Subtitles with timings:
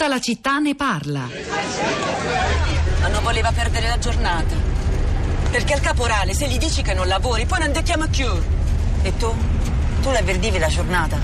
[0.00, 1.28] Tutta la città ne parla.
[3.02, 4.54] Ma non voleva perdere la giornata.
[5.50, 8.26] Perché al caporale, se gli dici che non lavori, poi non ti chiama più.
[9.02, 9.30] E tu?
[10.00, 11.18] Tu la perdivi la giornata.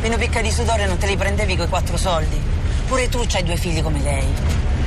[0.00, 2.36] Meno picca di sudore non te li prendevi quei quattro soldi.
[2.88, 4.34] Pure tu c'hai due figli come lei.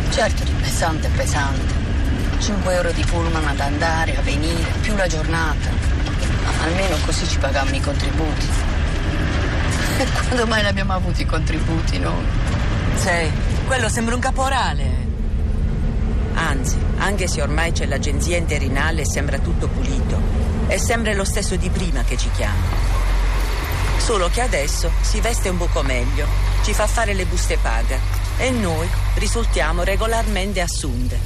[0.09, 1.73] Certo, pesante è pesante.
[2.37, 5.69] 5 euro di pullman ad andare, a venire, più la giornata.
[6.43, 8.47] Ma almeno così ci pagavamo i contributi.
[9.99, 12.58] E quando mai ne abbiamo avuto i contributi noi?
[12.95, 13.31] Sei,
[13.65, 15.07] quello sembra un caporale.
[16.33, 20.19] Anzi, anche se ormai c'è l'agenzia interinale e sembra tutto pulito,
[20.67, 22.87] è sempre lo stesso di prima che ci chiama.
[23.97, 26.25] Solo che adesso si veste un poco meglio,
[26.63, 27.97] ci fa fare le buste paga
[28.37, 31.19] e noi risultiamo regolarmente assunte.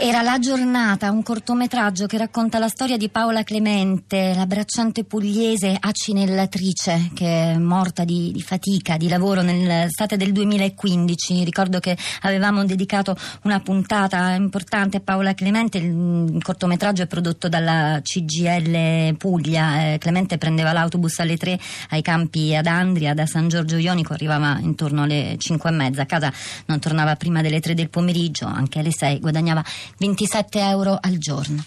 [0.00, 5.76] Era La giornata, un cortometraggio che racconta la storia di Paola Clemente, la bracciante pugliese
[5.78, 11.42] acinellatrice che è morta di, di fatica, di lavoro nell'estate del 2015.
[11.42, 17.98] Ricordo che avevamo dedicato una puntata importante a Paola Clemente, il cortometraggio è prodotto dalla
[18.00, 19.94] CGL Puglia.
[19.94, 21.58] Eh, Clemente prendeva l'autobus alle 3
[21.90, 26.06] ai campi ad Andria, da San Giorgio Ionico, arrivava intorno alle 5 e mezza, a
[26.06, 26.32] casa
[26.66, 29.64] non tornava prima delle 3 del pomeriggio, anche alle 6 guadagnava
[29.96, 31.64] 27 euro al giorno.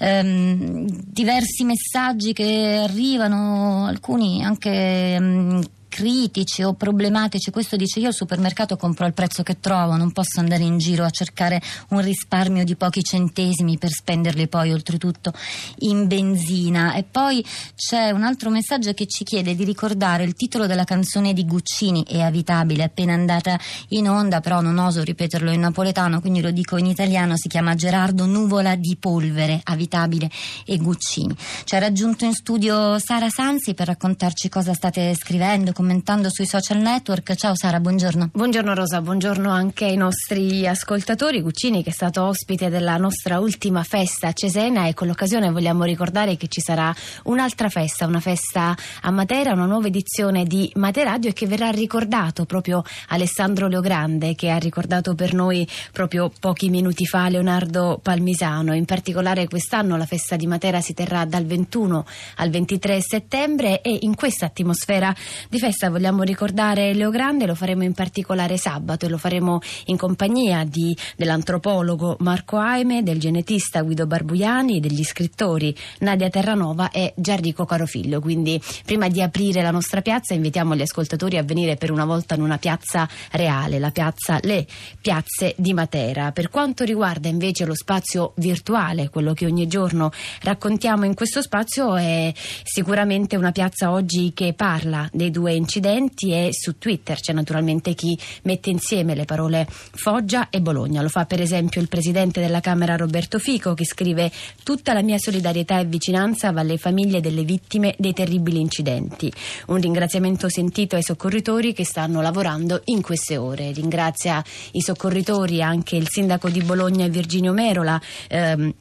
[0.00, 5.60] Um, diversi messaggi che arrivano, alcuni anche um,
[5.98, 10.38] critici o problematici, questo dice io al supermercato compro al prezzo che trovo, non posso
[10.38, 15.32] andare in giro a cercare un risparmio di pochi centesimi per spenderli poi oltretutto
[15.80, 16.94] in benzina.
[16.94, 21.32] E poi c'è un altro messaggio che ci chiede di ricordare il titolo della canzone
[21.32, 26.40] di Guccini, è avitabile, appena andata in onda, però non oso ripeterlo in napoletano, quindi
[26.40, 30.30] lo dico in italiano, si chiama Gerardo Nuvola di Polvere, avitabile
[30.64, 31.34] e Guccini.
[31.64, 36.80] Ci ha raggiunto in studio Sara Sansi per raccontarci cosa state scrivendo, commentando sui social
[36.80, 37.34] network.
[37.34, 38.28] Ciao Sara, buongiorno.
[38.34, 41.40] Buongiorno Rosa, buongiorno anche ai nostri ascoltatori.
[41.40, 45.84] Guccini che è stato ospite della nostra ultima festa a Cesena e con l'occasione vogliamo
[45.84, 51.30] ricordare che ci sarà un'altra festa, una festa a Matera, una nuova edizione di Materadio
[51.30, 57.06] e che verrà ricordato proprio Alessandro Leogrande che ha ricordato per noi proprio pochi minuti
[57.06, 58.74] fa Leonardo Palmisano.
[58.74, 62.04] In particolare quest'anno la festa di Matera si terrà dal 21
[62.36, 65.14] al 23 settembre e in questa atmosfera
[65.48, 69.60] di festa festa vogliamo ricordare Leo Grande, lo faremo in particolare sabato e lo faremo
[69.86, 77.12] in compagnia di, dell'antropologo Marco Aime, del genetista Guido Barbuiani, degli scrittori Nadia Terranova e
[77.16, 78.20] Gianrico Carofiglio.
[78.20, 82.34] Quindi prima di aprire la nostra piazza invitiamo gli ascoltatori a venire per una volta
[82.34, 84.66] in una piazza reale, la piazza Le
[85.00, 86.32] Piazze di Matera.
[86.32, 90.10] Per quanto riguarda invece lo spazio virtuale, quello che ogni giorno
[90.42, 96.48] raccontiamo in questo spazio, è sicuramente una piazza oggi che parla dei due incidenti e
[96.50, 101.02] su Twitter c'è naturalmente chi mette insieme le parole Foggia e Bologna.
[101.02, 105.18] Lo fa per esempio il presidente della Camera Roberto Fico che scrive tutta la mia
[105.18, 109.30] solidarietà e vicinanza va alle famiglie delle vittime dei terribili incidenti.
[109.66, 113.72] Un ringraziamento sentito ai soccorritori che stanno lavorando in queste ore.
[113.72, 114.42] Ringrazia
[114.72, 118.00] i soccorritori anche il sindaco di Bologna Virginio Merola.
[118.28, 118.72] Ehm,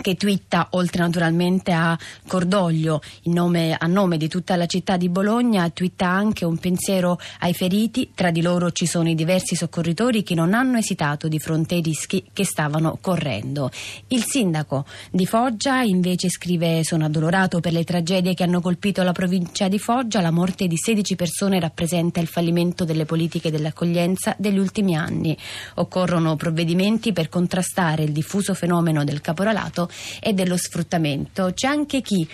[0.00, 5.68] che twitta, oltre naturalmente a cordoglio nome, a nome di tutta la città di Bologna,
[5.70, 8.10] twitta anche un pensiero ai feriti.
[8.14, 11.82] Tra di loro ci sono i diversi soccorritori che non hanno esitato di fronte ai
[11.82, 13.70] rischi che stavano correndo.
[14.08, 19.12] Il sindaco di Foggia invece scrive: Sono addolorato per le tragedie che hanno colpito la
[19.12, 20.20] provincia di Foggia.
[20.20, 25.36] La morte di 16 persone rappresenta il fallimento delle politiche dell'accoglienza degli ultimi anni.
[25.74, 29.85] Occorrono provvedimenti per contrastare il diffuso fenomeno del caporalato
[30.20, 31.52] e dello sfruttamento.
[31.54, 32.26] C'è anche chi,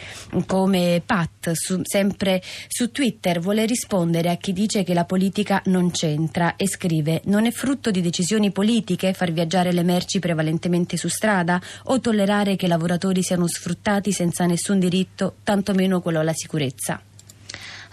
[0.46, 5.90] come Pat, su, sempre su Twitter, vuole rispondere a chi dice che la politica non
[5.90, 11.08] c'entra e scrive non è frutto di decisioni politiche far viaggiare le merci prevalentemente su
[11.08, 17.00] strada o tollerare che i lavoratori siano sfruttati senza nessun diritto, tantomeno quello alla sicurezza.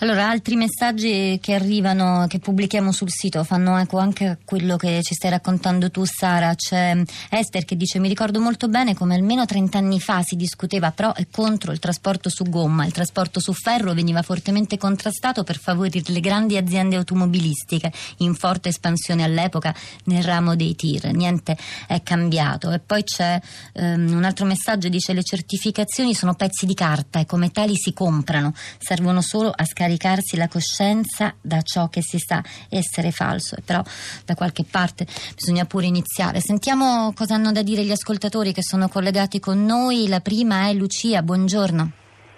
[0.02, 5.02] Allora, altri messaggi che arrivano, che pubblichiamo sul sito, fanno eco anche a quello che
[5.04, 6.56] ci stai raccontando tu, Sara.
[6.56, 10.92] C'è Esther che dice: Mi ricordo molto bene come almeno 30 anni fa si discuteva
[10.92, 12.86] pro e contro il trasporto su gomma.
[12.86, 18.70] Il trasporto su ferro veniva fortemente contrastato per favorire le grandi aziende automobilistiche, in forte
[18.70, 19.76] espansione all'epoca
[20.06, 21.12] nel ramo dei tir.
[21.12, 21.58] Niente
[21.88, 22.72] è cambiato.
[22.72, 23.38] E poi c'è
[23.74, 27.92] um, un altro messaggio: dice: Le certificazioni sono pezzi di carta e come tali si
[27.92, 33.58] comprano, servono solo a scaricare scaricarsi la coscienza da ciò che si sa essere falso,
[33.66, 33.82] però
[34.26, 36.40] da qualche parte bisogna pure iniziare.
[36.42, 40.08] Sentiamo cosa hanno da dire gli ascoltatori che sono collegati con noi.
[40.08, 41.92] La prima è Lucia, buongiorno.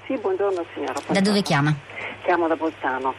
[0.08, 1.00] Sì, buongiorno signora.
[1.08, 1.76] Da dove chiama?
[2.24, 3.14] Chiamo da Bolzano.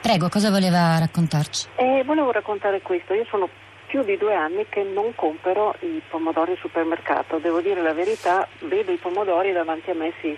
[0.00, 1.68] Prego, cosa voleva raccontarci?
[1.76, 3.12] Eh, volevo raccontare questo.
[3.12, 3.48] Io sono
[3.86, 7.38] più di due anni che non compro i pomodori al supermercato.
[7.38, 10.36] Devo dire la verità, vedo i pomodori e davanti a me si,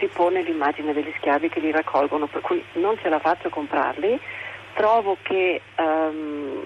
[0.00, 3.50] si pone l'immagine degli schiavi che li raccolgono, per cui non ce la faccio a
[3.50, 4.18] comprarli.
[4.74, 6.64] Trovo che ehm,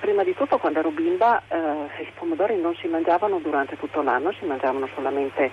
[0.00, 4.32] prima di tutto quando ero bimba eh, i pomodori non si mangiavano durante tutto l'anno,
[4.32, 5.50] si mangiavano solamente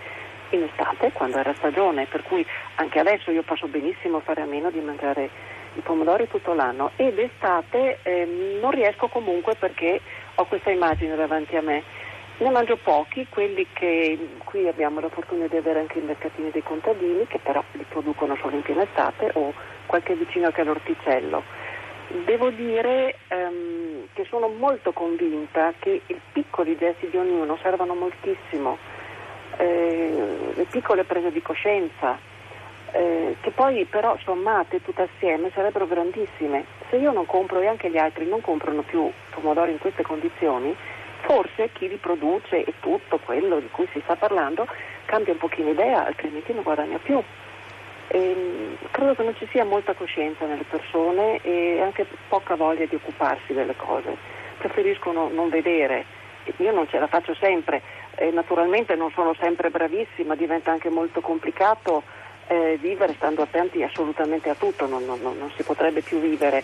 [0.51, 2.45] in estate, quando era stagione, per cui
[2.75, 5.29] anche adesso io posso benissimo fare a meno di mangiare
[5.75, 10.01] i pomodori tutto l'anno e d'estate eh, non riesco comunque perché
[10.35, 11.83] ho questa immagine davanti a me.
[12.39, 16.63] Ne mangio pochi, quelli che qui abbiamo la fortuna di avere anche i mercatini dei
[16.63, 19.53] contadini, che però li producono solo in piena estate, o
[19.87, 21.43] qualche vicino che è l'orticello.
[22.23, 28.77] Devo dire ehm, che sono molto convinta che i piccoli gesti di ognuno servano moltissimo,
[29.57, 32.17] eh, le piccole prese di coscienza,
[32.91, 36.63] eh, che poi però sommate tutte assieme sarebbero grandissime.
[36.89, 40.73] Se io non compro e anche gli altri non comprano più pomodori in queste condizioni,
[41.29, 44.65] forse chi li produce e tutto quello di cui si sta parlando
[45.05, 47.21] cambia un pochino idea, altrimenti non guadagna più.
[48.07, 52.95] E, credo che non ci sia molta coscienza nelle persone e anche poca voglia di
[52.95, 54.17] occuparsi delle cose.
[54.57, 56.03] Preferiscono non vedere.
[56.57, 57.83] Io non ce la faccio sempre,
[58.15, 62.01] e naturalmente non sono sempre bravissima, diventa anche molto complicato
[62.47, 66.63] eh, vivere stando attenti assolutamente a tutto, non, non, non, si potrebbe più vivere.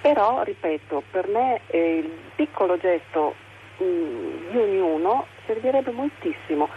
[0.00, 3.44] Però, ripeto, per me eh, il piccolo gesto
[3.78, 6.68] mh, mm, di ognuno servirebbe moltissimo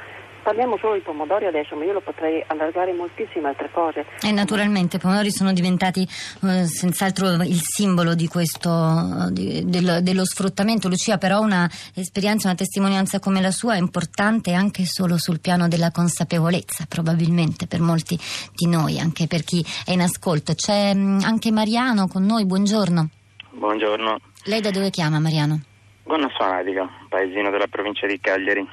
[0.50, 4.06] parliamo solo di pomodori adesso, ma io lo potrei allargare moltissime altre cose.
[4.22, 10.26] E naturalmente i pomodori sono diventati eh, senz'altro il simbolo di questo, di, dello, dello,
[10.26, 10.88] sfruttamento.
[10.88, 15.68] Lucia, però una esperienza, una testimonianza come la sua è importante anche solo sul piano
[15.68, 18.18] della consapevolezza, probabilmente per molti
[18.56, 20.56] di noi, anche per chi è in ascolto.
[20.56, 23.10] C'è mh, mm, anche Mariano con noi, buongiorno.
[23.52, 24.20] Buongiorno.
[24.46, 25.69] Lei da dove chiama Mariano?
[26.10, 28.68] Buona Sonatica, paesino della provincia di Cagliari.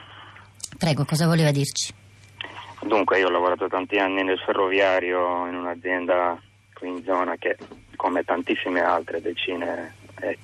[0.78, 1.92] Prego, cosa voleva dirci?
[2.80, 6.40] Dunque, io ho lavorato tanti anni nel ferroviario in un'azienda
[6.72, 7.58] qui in zona che,
[7.96, 10.34] come tantissime altre decine, è,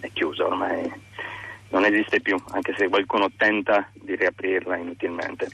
[0.00, 0.92] è chiusa ormai.
[1.68, 5.46] Non esiste più, anche se qualcuno tenta di riaprirla inutilmente.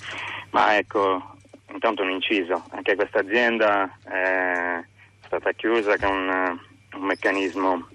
[0.53, 1.37] Ma ecco,
[1.71, 4.83] intanto un inciso, anche questa azienda è
[5.27, 6.59] stata chiusa con un,
[6.95, 7.87] un meccanismo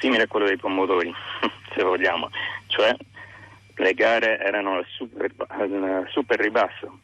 [0.00, 1.14] simile a quello dei pomodori,
[1.74, 2.28] se vogliamo,
[2.66, 2.96] cioè
[3.76, 5.30] le gare erano al super,
[6.08, 6.98] super ribasso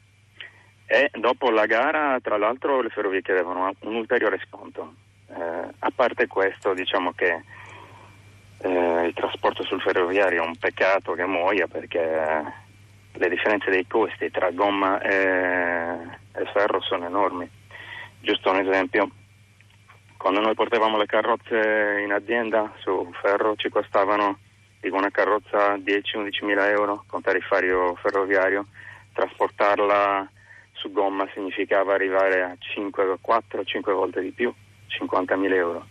[0.87, 4.95] e dopo la gara tra l'altro le ferrovie chiedevano un ulteriore sconto.
[5.29, 7.43] Eh, a parte questo diciamo che
[8.59, 12.65] eh, il trasporto sul ferroviario è un peccato che muoia perché
[13.13, 15.99] le differenze dei costi tra gomma e,
[16.33, 17.51] e ferro sono enormi.
[18.21, 19.11] Giusto un esempio,
[20.27, 24.41] quando noi portavamo le carrozze in azienda su ferro ci costavano
[24.81, 28.67] dico una carrozza 10-11 mila euro con tariffario ferroviario,
[29.13, 30.29] trasportarla
[30.73, 34.53] su gomma significava arrivare a 5, 4-5 volte di più,
[34.89, 35.87] 50 mila euro.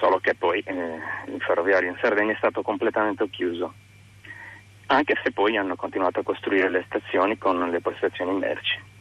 [0.00, 3.72] Solo che poi eh, il ferroviario in Sardegna è stato completamente chiuso,
[4.86, 8.91] anche se poi hanno continuato a costruire le stazioni con le postazioni merci.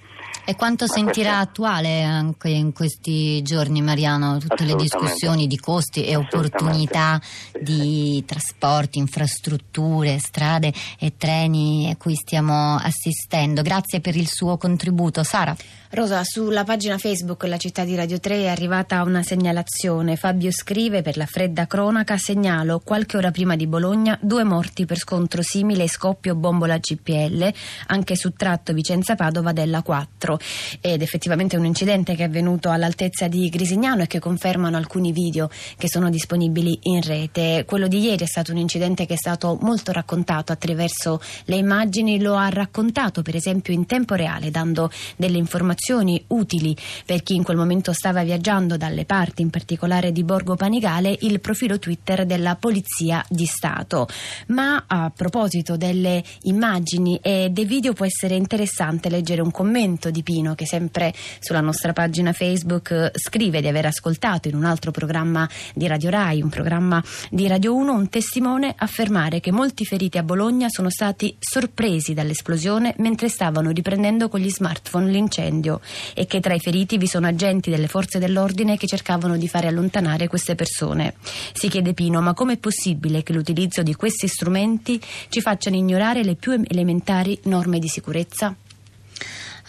[0.43, 1.49] E quanto Ma sentirà questo...
[1.49, 8.15] attuale anche in questi giorni, Mariano, tutte le discussioni di costi e opportunità sì, di
[8.15, 8.25] sì.
[8.25, 13.61] trasporti, infrastrutture, strade e treni a cui stiamo assistendo?
[13.61, 15.23] Grazie per il suo contributo.
[15.23, 15.55] Sara.
[15.93, 20.15] Rosa, sulla pagina Facebook La città di Radio 3 è arrivata una segnalazione.
[20.15, 24.97] Fabio scrive per la fredda cronaca segnalo qualche ora prima di Bologna due morti per
[24.97, 27.51] scontro simile scoppio bombola GPL
[27.87, 30.39] anche su tratto Vicenza-Padova della 4
[30.79, 35.11] ed effettivamente è un incidente che è avvenuto all'altezza di Grisignano e che confermano alcuni
[35.11, 37.65] video che sono disponibili in rete.
[37.67, 42.21] Quello di ieri è stato un incidente che è stato molto raccontato attraverso le immagini,
[42.21, 47.33] lo ha raccontato per esempio in tempo reale dando delle informazioni informazioni utili per chi
[47.33, 52.25] in quel momento stava viaggiando dalle parti, in particolare di Borgo Panigale, il profilo Twitter
[52.25, 54.07] della Polizia di Stato.
[54.47, 60.21] Ma a proposito delle immagini e dei video può essere interessante leggere un commento di
[60.21, 65.49] Pino che sempre sulla nostra pagina Facebook scrive di aver ascoltato in un altro programma
[65.73, 70.23] di Radio Rai, un programma di Radio 1, un testimone affermare che molti feriti a
[70.23, 75.81] Bologna sono stati sorpresi dall'esplosione mentre stavano riprendendo con gli smartphone l'incendio omicidio
[76.13, 79.67] e che tra i feriti vi sono agenti delle forze dell'ordine che cercavano di fare
[79.67, 81.13] allontanare queste persone.
[81.53, 84.99] Si chiede Pino, ma com'è possibile che l'utilizzo di questi strumenti
[85.29, 88.55] ci facciano ignorare le più elementari norme di sicurezza?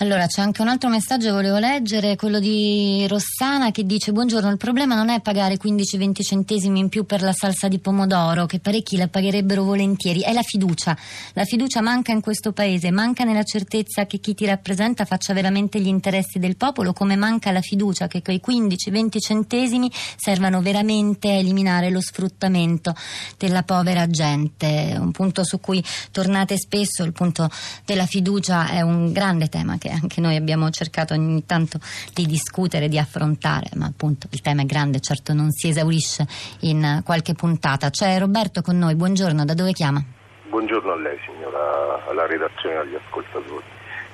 [0.02, 4.50] Allora c'è anche un altro messaggio che volevo leggere, quello di Rossana che dice buongiorno,
[4.50, 8.58] il problema non è pagare 15-20 centesimi in più per la salsa di pomodoro, che
[8.58, 10.98] parecchi la pagherebbero volentieri, è la fiducia.
[11.34, 15.80] La fiducia manca in questo paese, manca nella certezza che chi ti rappresenta faccia veramente
[15.80, 21.34] gli interessi del popolo, come manca la fiducia che quei 15-20 centesimi servano veramente a
[21.34, 22.92] eliminare lo sfruttamento
[23.38, 24.96] della povera gente.
[24.98, 25.80] Un punto su cui
[26.10, 27.48] tornate spesso, il punto
[27.84, 31.78] della fiducia è un grande tema che anche noi abbiamo cercato ogni tanto
[32.12, 36.26] di discutere, di affrontare, ma appunto il tema è grande, certo non si esaurisce
[36.60, 37.90] in qualche puntata.
[37.90, 40.02] C'è Roberto con noi, buongiorno, da dove chiama?
[40.48, 43.64] Buongiorno a lei signora, alla redazione e agli ascoltatori.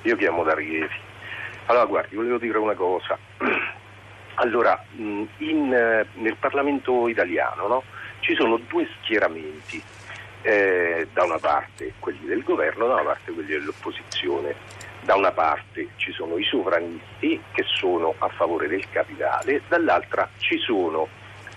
[0.03, 0.95] Io chiamo da Rieti.
[1.65, 3.17] Allora guardi, volevo dire una cosa.
[4.41, 5.27] Allora, in,
[5.73, 7.83] eh, nel Parlamento italiano no,
[8.21, 9.83] ci sono due schieramenti,
[10.43, 14.55] eh, da una parte quelli del governo, da una parte quelli dell'opposizione
[15.01, 20.57] da una parte ci sono i sovranisti che sono a favore del capitale, dall'altra ci
[20.57, 21.07] sono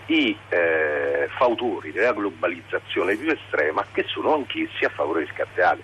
[0.06, 5.82] i eh, fautori della globalizzazione più estrema che sono anch'essi a favore del capitale.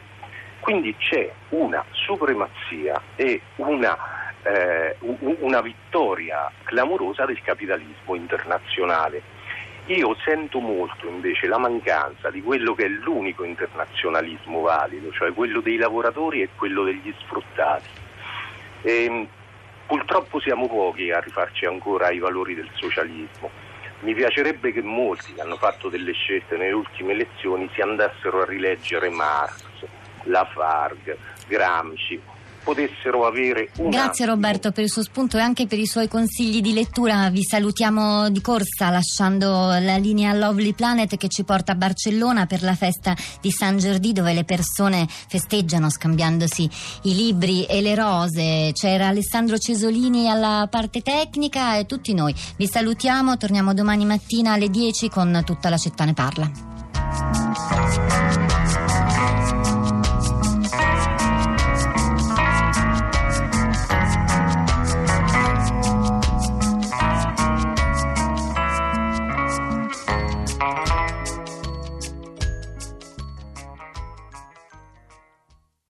[0.61, 3.97] Quindi c'è una supremazia e una,
[4.43, 9.37] eh, una vittoria clamorosa del capitalismo internazionale
[9.88, 15.61] io sento molto invece la mancanza di quello che è l'unico internazionalismo valido, cioè quello
[15.61, 17.88] dei lavoratori e quello degli sfruttati.
[18.83, 19.28] E, ehm,
[19.87, 23.50] purtroppo siamo pochi a rifarci ancora ai valori del socialismo.
[24.00, 28.45] Mi piacerebbe che molti che hanno fatto delle scelte nelle ultime elezioni si andassero a
[28.45, 29.64] rileggere Marx,
[30.25, 31.16] Lafargue,
[31.49, 32.21] Gramsci,
[32.68, 33.88] potessero avere una...
[33.88, 37.30] Grazie Roberto per il suo spunto e anche per i suoi consigli di lettura.
[37.30, 42.62] Vi salutiamo di corsa lasciando la linea Lovely Planet che ci porta a Barcellona per
[42.62, 46.68] la festa di San Giordi dove le persone festeggiano scambiandosi
[47.04, 48.72] i libri e le rose.
[48.75, 52.34] C'era Alessandro Cesolini alla parte tecnica e tutti noi.
[52.56, 58.08] Vi salutiamo, torniamo domani mattina alle 10 con tutta la città ne parla.